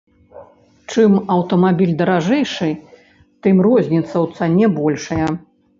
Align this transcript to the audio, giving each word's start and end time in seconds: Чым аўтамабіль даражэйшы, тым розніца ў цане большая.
Чым 0.93 1.11
аўтамабіль 1.35 1.93
даражэйшы, 2.01 2.69
тым 3.45 3.55
розніца 3.69 4.13
ў 4.25 4.27
цане 4.41 4.65
большая. 4.81 5.27